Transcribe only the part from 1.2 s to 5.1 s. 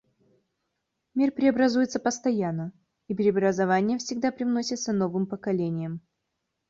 преобразуется постоянно, и преобразования всегда привносятся